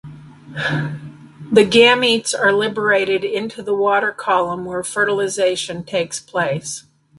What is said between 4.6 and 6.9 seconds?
where fertilisation takes place.